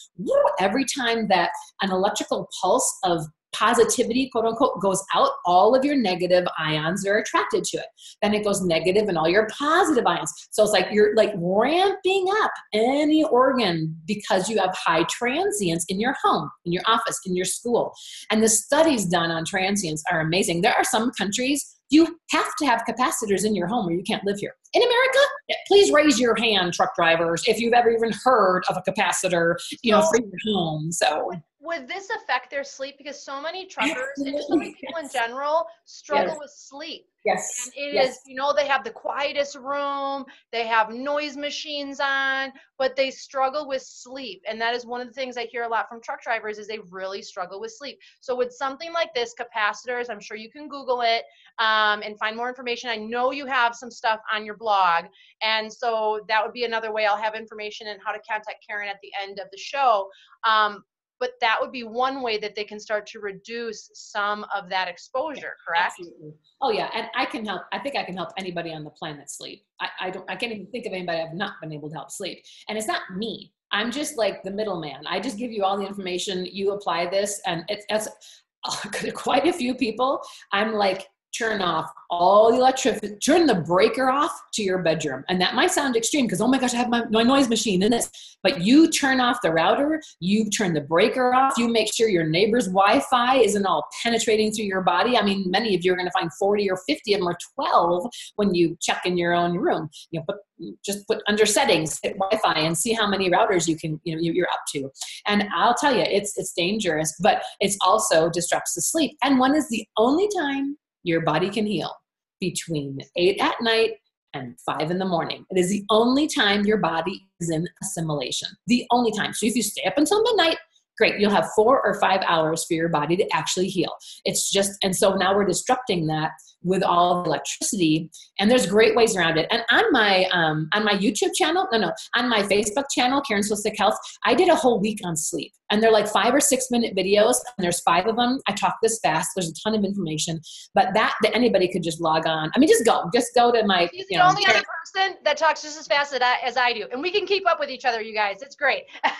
[0.58, 1.50] every time that
[1.82, 7.18] an electrical pulse of positivity, quote unquote, goes out, all of your negative ions are
[7.18, 7.86] attracted to it.
[8.22, 10.32] Then it goes negative and all your positive ions.
[10.50, 16.00] So it's like you're like ramping up any organ because you have high transients in
[16.00, 17.92] your home, in your office, in your school.
[18.30, 20.62] And the studies done on transients are amazing.
[20.62, 24.24] There are some countries you have to have capacitors in your home or you can't
[24.24, 24.54] live here.
[24.72, 25.18] In America,
[25.66, 29.90] please raise your hand, truck drivers, if you've ever even heard of a capacitor, you
[29.90, 30.92] know, for your home.
[30.92, 32.96] So would this affect their sleep?
[32.96, 35.14] Because so many truckers and so many people yes.
[35.14, 36.38] in general struggle yes.
[36.40, 37.06] with sleep.
[37.24, 37.66] Yes.
[37.66, 38.12] And it yes.
[38.12, 43.10] is, you know, they have the quietest room, they have noise machines on, but they
[43.10, 44.42] struggle with sleep.
[44.48, 46.66] And that is one of the things I hear a lot from truck drivers is
[46.66, 47.98] they really struggle with sleep.
[48.20, 51.24] So with something like this, capacitors, I'm sure you can Google it
[51.58, 52.88] um, and find more information.
[52.88, 55.04] I know you have some stuff on your blog.
[55.42, 58.88] And so that would be another way I'll have information and how to contact Karen
[58.88, 60.08] at the end of the show.
[60.44, 60.84] Um,
[61.20, 64.88] but that would be one way that they can start to reduce some of that
[64.88, 65.92] exposure correct?
[65.98, 66.33] Absolutely.
[66.62, 69.30] oh yeah and i can help i think i can help anybody on the planet
[69.30, 69.64] sleep.
[69.80, 72.11] I, I don't i can't even think of anybody i've not been able to help
[72.11, 72.42] sleep.
[72.68, 73.52] And it's not me.
[73.72, 75.06] I'm just like the middleman.
[75.09, 79.52] I just give you all the information you apply this and it's, it's quite a
[79.52, 80.20] few people.
[80.52, 85.24] I'm like turn off all the electricity, turn the breaker off to your bedroom.
[85.28, 87.82] And that might sound extreme because, oh my gosh, I have my, my noise machine
[87.82, 88.10] in this.
[88.42, 92.26] But you turn off the router, you turn the breaker off, you make sure your
[92.26, 95.16] neighbor's Wi Fi isn't all penetrating through your body.
[95.16, 97.36] I mean, many of you are going to find 40 or 50 of them or
[97.54, 99.88] 12 when you check in your own room.
[100.10, 100.36] You know, put,
[100.84, 104.20] just put under settings, hit Wi-Fi, and see how many routers you can, you know,
[104.20, 104.90] you're up to.
[105.26, 109.16] And I'll tell you, it's it's dangerous, but it's also disrupts the sleep.
[109.22, 111.94] And when is the only time your body can heal
[112.40, 113.92] between 8 at night
[114.34, 115.44] and 5 in the morning.
[115.50, 118.48] It is the only time your body is in assimilation.
[118.66, 119.32] The only time.
[119.32, 120.58] So if you stay up until midnight,
[121.00, 123.92] great you'll have four or five hours for your body to actually heal.
[124.24, 126.30] It's just and so now we're disrupting that
[126.62, 129.46] with all the electricity and there's great ways around it.
[129.50, 133.50] And on my um, on my youtube channel no no on my facebook channel karen's
[133.50, 135.52] holistic health i did a whole week on sleep.
[135.72, 138.76] And they're like five or six minute videos and there's five of them i talk
[138.82, 140.40] this fast there's a ton of information
[140.74, 142.50] but that, that anybody could just log on.
[142.54, 145.62] I mean just go just go to my the know, only other person that talks
[145.62, 146.86] just as fast as I, as I do.
[146.92, 148.42] And we can keep up with each other you guys.
[148.42, 148.84] It's great.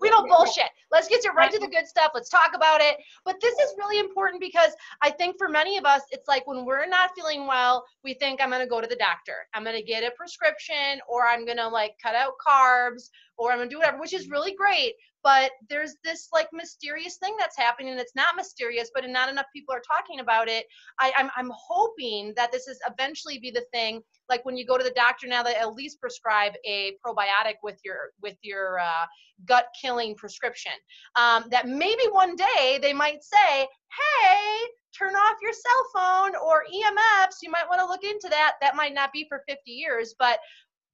[0.00, 0.70] We don't bullshit.
[0.90, 2.12] Let's get you right to the good stuff.
[2.14, 2.96] Let's talk about it.
[3.24, 6.64] But this is really important because i think for many of us it's like when
[6.64, 9.46] we're not feeling well we think i'm going to go to the doctor.
[9.54, 13.52] I'm going to get a prescription or i'm going to like cut out carbs or
[13.52, 14.94] I'm gonna do whatever, which is really great.
[15.22, 19.46] But there's this like mysterious thing that's happening, and it's not mysterious, but not enough
[19.54, 20.66] people are talking about it.
[21.00, 24.00] I, I'm I'm hoping that this is eventually be the thing.
[24.28, 27.78] Like when you go to the doctor now, they at least prescribe a probiotic with
[27.84, 29.06] your with your uh,
[29.44, 30.72] gut killing prescription.
[31.16, 34.58] Um, that maybe one day they might say, hey,
[34.96, 37.36] turn off your cell phone or EMFs.
[37.42, 38.54] You might want to look into that.
[38.60, 40.38] That might not be for 50 years, but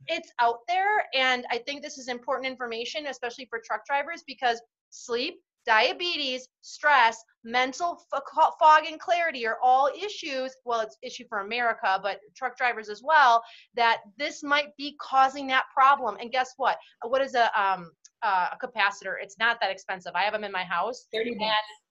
[0.09, 4.61] it's out there and i think this is important information especially for truck drivers because
[4.90, 5.35] sleep
[5.67, 7.99] diabetes stress mental
[8.59, 13.03] fog and clarity are all issues well it's issue for america but truck drivers as
[13.03, 13.43] well
[13.75, 16.17] that this might be causing that problem.
[16.21, 16.79] And guess what?
[17.03, 17.90] What is a um,
[18.25, 19.15] uh, a capacitor.
[19.21, 20.13] It's not that expensive.
[20.15, 21.07] I have them in my house.
[21.13, 21.41] 30 and,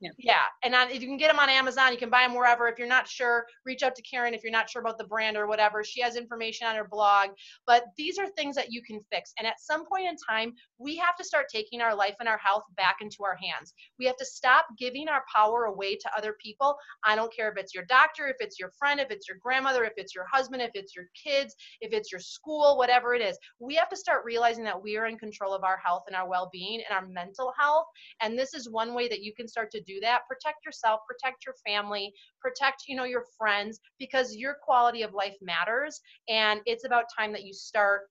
[0.01, 0.09] yeah.
[0.17, 0.35] yeah.
[0.63, 1.91] And on, you can get them on Amazon.
[1.91, 2.67] You can buy them wherever.
[2.67, 5.37] If you're not sure, reach out to Karen if you're not sure about the brand
[5.37, 5.83] or whatever.
[5.83, 7.29] She has information on her blog.
[7.67, 9.31] But these are things that you can fix.
[9.37, 12.39] And at some point in time, we have to start taking our life and our
[12.39, 13.73] health back into our hands.
[13.99, 16.75] We have to stop giving our power away to other people.
[17.03, 19.83] I don't care if it's your doctor, if it's your friend, if it's your grandmother,
[19.83, 23.37] if it's your husband, if it's your kids, if it's your school, whatever it is.
[23.59, 26.22] We have to start realizing that we are in control of our health and our
[26.23, 27.87] our well-being and our mental health.
[28.21, 30.21] And this is one way that you can start to do that.
[30.27, 35.35] Protect yourself protect your family protect you know your friends because your quality of life
[35.41, 36.01] matters.
[36.29, 38.01] And it's about time that you start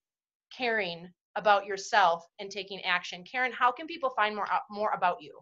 [0.56, 3.24] caring about yourself and taking action.
[3.30, 5.40] Karen how can people find more uh, more about you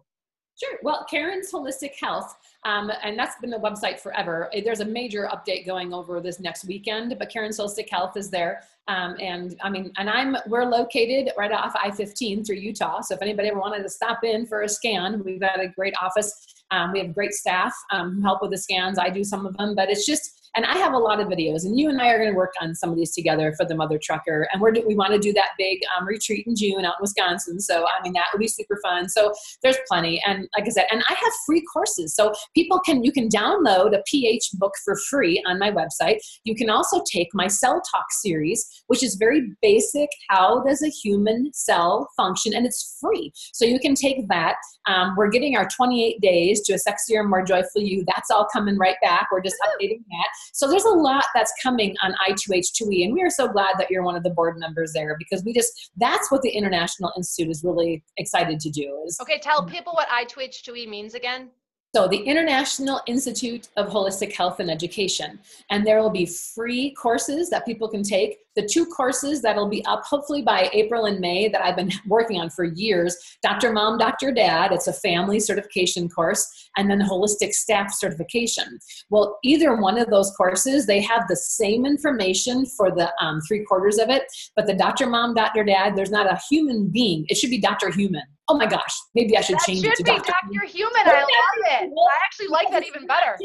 [0.59, 0.77] Sure.
[0.83, 2.35] Well, Karen's Holistic Health,
[2.65, 4.51] um, and that's been the website forever.
[4.63, 8.61] There's a major update going over this next weekend, but Karen's Holistic Health is there.
[8.87, 13.01] Um, and I mean, and I'm we're located right off I-15 through Utah.
[13.01, 15.93] So if anybody ever wanted to stop in for a scan, we've got a great
[16.01, 16.63] office.
[16.71, 18.99] Um, we have great staff um, who help with the scans.
[18.99, 21.63] I do some of them, but it's just And I have a lot of videos,
[21.63, 23.75] and you and I are going to work on some of these together for the
[23.75, 24.47] Mother Trucker.
[24.51, 27.59] And we're we want to do that big um, retreat in June out in Wisconsin.
[27.59, 29.07] So I mean that would be super fun.
[29.07, 29.33] So
[29.63, 33.11] there's plenty, and like I said, and I have free courses, so people can you
[33.11, 36.17] can download a PH book for free on my website.
[36.43, 40.09] You can also take my Cell Talk series, which is very basic.
[40.29, 42.53] How does a human cell function?
[42.53, 44.55] And it's free, so you can take that.
[44.87, 48.03] Um, we're getting our 28 days to a sexier, more joyful you.
[48.07, 49.27] That's all coming right back.
[49.31, 50.27] We're just updating that.
[50.53, 54.03] So there's a lot that's coming on I2H2E, and we are so glad that you're
[54.03, 57.63] one of the board members there because we just that's what the International Institute is
[57.63, 59.03] really excited to do.
[59.05, 59.39] Is okay.
[59.39, 59.71] Tell mm.
[59.71, 61.49] people what I2H2E means again.
[61.93, 65.37] So, the International Institute of Holistic Health and Education.
[65.69, 68.37] And there will be free courses that people can take.
[68.55, 72.39] The two courses that'll be up hopefully by April and May that I've been working
[72.39, 73.73] on for years Dr.
[73.73, 74.31] Mom, Dr.
[74.31, 78.79] Dad, it's a family certification course, and then the Holistic Staff certification.
[79.09, 83.65] Well, either one of those courses, they have the same information for the um, three
[83.65, 84.23] quarters of it,
[84.55, 85.07] but the Dr.
[85.07, 85.65] Mom, Dr.
[85.65, 87.25] Dad, there's not a human being.
[87.27, 87.91] It should be Dr.
[87.91, 90.31] Human oh my gosh, maybe I should that change should it to be Dr.
[90.31, 90.65] Dr.
[90.67, 91.01] Human.
[91.05, 91.89] I love it.
[91.89, 93.37] I actually like that even better.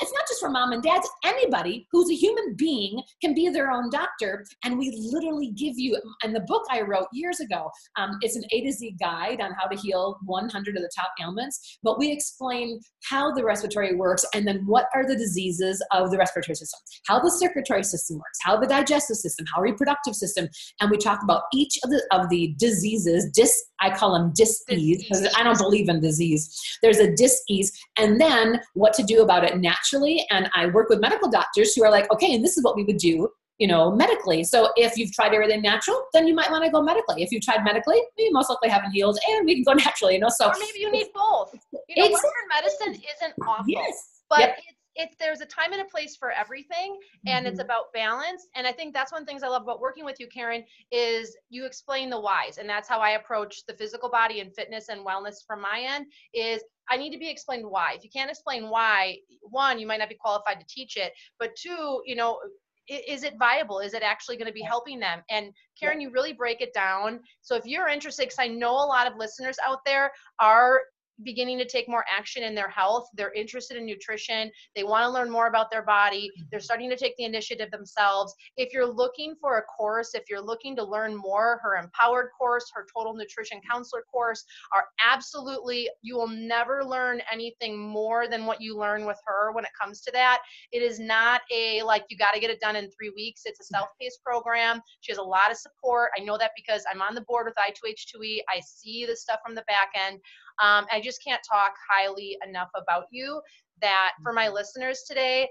[0.00, 1.08] It's not just for mom and dads.
[1.24, 4.44] Anybody who's a human being can be their own doctor.
[4.64, 8.42] And we literally give you, and the book I wrote years ago, um, it's an
[8.50, 11.78] A to Z guide on how to heal 100 of the top ailments.
[11.82, 16.18] But we explain how the respiratory works and then what are the diseases of the
[16.18, 20.48] respiratory system, how the circulatory system works, how the digestive system, how reproductive system.
[20.80, 25.02] And we talk about each of the, of the diseases, dis, I call them dis-ease
[25.02, 26.78] because I don't believe in disease.
[26.82, 30.26] There's a dis-ease and then what to do about it naturally.
[30.30, 32.84] And I work with medical doctors who are like, okay, and this is what we
[32.84, 33.28] would do
[33.58, 34.42] you know, medically.
[34.42, 37.22] So if you've tried everything natural, then you might want to go medically.
[37.22, 40.14] If you've tried medically, you most likely haven't healed, and we can go naturally.
[40.14, 41.54] You know, so or maybe you need both.
[41.88, 44.22] You know, Western medicine isn't awful, yes.
[44.28, 44.58] but yep.
[44.58, 47.52] it's it's there's a time and a place for everything and mm-hmm.
[47.52, 50.04] it's about balance and i think that's one of the things i love about working
[50.04, 54.10] with you karen is you explain the whys and that's how i approach the physical
[54.10, 57.94] body and fitness and wellness from my end is i need to be explained why.
[57.94, 61.54] If you can't explain why one you might not be qualified to teach it but
[61.56, 62.38] two you know
[62.86, 63.78] is it viable?
[63.78, 65.22] Is it actually going to be helping them?
[65.30, 67.20] And karen you really break it down.
[67.40, 70.80] So if you're interested because i know a lot of listeners out there are
[71.22, 73.08] beginning to take more action in their health.
[73.14, 74.50] They're interested in nutrition.
[74.74, 76.30] They want to learn more about their body.
[76.50, 76.64] They're mm-hmm.
[76.64, 78.34] starting to take the initiative themselves.
[78.56, 82.70] If you're looking for a course, if you're looking to learn more, her empowered course,
[82.74, 88.60] her total nutrition counselor course are absolutely, you will never learn anything more than what
[88.60, 90.40] you learn with her when it comes to that.
[90.72, 93.42] It is not a like you got to get it done in three weeks.
[93.44, 94.80] It's a self paced program.
[95.00, 96.10] She has a lot of support.
[96.18, 98.38] I know that because I'm on the board with I2H2E.
[98.48, 100.20] I see the stuff from the back end.
[100.62, 103.40] Um, I just can't talk highly enough about you
[103.80, 104.54] that for my mm-hmm.
[104.54, 105.48] listeners today,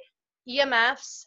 [0.50, 1.26] EMFs,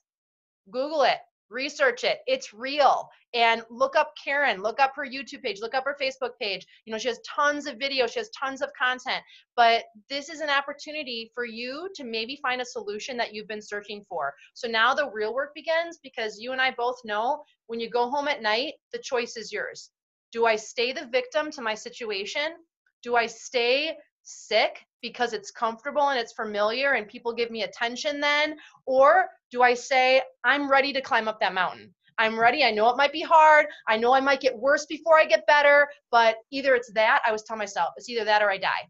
[0.70, 1.18] Google it,
[1.51, 2.18] research it.
[2.27, 3.09] It's real.
[3.35, 6.66] And look up Karen, look up her YouTube page, look up her Facebook page.
[6.85, 9.22] You know, she has tons of videos, she has tons of content.
[9.57, 13.62] But this is an opportunity for you to maybe find a solution that you've been
[13.62, 14.33] searching for.
[14.55, 18.09] So now the real work begins because you and I both know when you go
[18.09, 19.91] home at night, the choice is yours.
[20.33, 22.55] Do I stay the victim to my situation
[23.03, 28.20] do I stay sick because it's comfortable and it's familiar and people give me attention
[28.20, 28.57] then?
[28.86, 31.94] Or do I say, I'm ready to climb up that mountain?
[32.18, 32.64] I'm ready.
[32.64, 33.66] I know it might be hard.
[33.86, 37.32] I know I might get worse before I get better, but either it's that, I
[37.32, 38.88] was telling myself, it's either that or I die.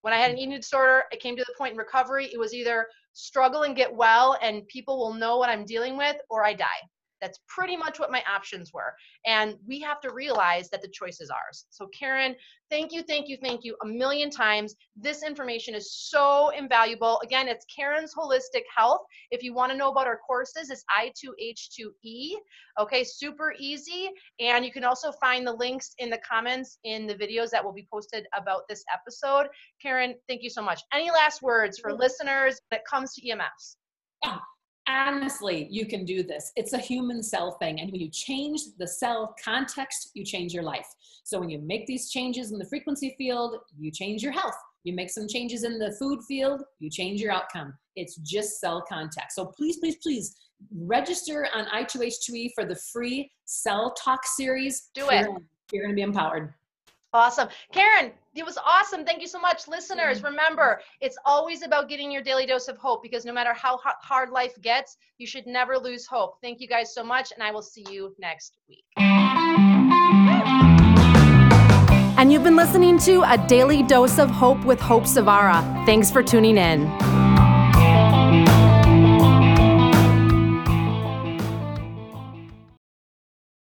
[0.00, 0.40] When I had an mm.
[0.40, 3.94] eating disorder, it came to the point in recovery, it was either struggle and get
[3.94, 6.80] well and people will know what I'm dealing with or I die.
[7.20, 8.94] That's pretty much what my options were.
[9.26, 11.66] And we have to realize that the choice is ours.
[11.70, 12.34] So, Karen,
[12.70, 14.74] thank you, thank you, thank you a million times.
[14.96, 17.20] This information is so invaluable.
[17.22, 19.02] Again, it's Karen's Holistic Health.
[19.30, 22.32] If you want to know about our courses, it's I2H2E.
[22.80, 24.10] Okay, super easy.
[24.40, 27.72] And you can also find the links in the comments in the videos that will
[27.72, 29.48] be posted about this episode.
[29.82, 30.80] Karen, thank you so much.
[30.92, 32.00] Any last words for mm-hmm.
[32.00, 33.76] listeners when it comes to EMFs?
[34.24, 34.38] Yeah
[34.88, 36.52] honestly, you can do this.
[36.56, 37.80] It's a human cell thing.
[37.80, 40.86] And when you change the cell context, you change your life.
[41.24, 44.56] So when you make these changes in the frequency field, you change your health.
[44.84, 47.74] You make some changes in the food field, you change your outcome.
[47.96, 49.34] It's just cell context.
[49.34, 50.34] So please, please, please
[50.74, 54.90] register on I2H2E for the free Cell Talk series.
[54.94, 55.26] Do it.
[55.26, 55.36] You're,
[55.72, 56.54] you're going to be empowered.
[57.12, 57.48] Awesome.
[57.72, 59.04] Karen, it was awesome.
[59.04, 59.66] Thank you so much.
[59.66, 60.26] Listeners, mm-hmm.
[60.26, 64.30] remember, it's always about getting your daily dose of hope because no matter how hard
[64.30, 66.38] life gets, you should never lose hope.
[66.42, 68.84] Thank you guys so much, and I will see you next week.
[72.18, 75.86] And you've been listening to A Daily Dose of Hope with Hope Zvara.
[75.86, 77.17] Thanks for tuning in.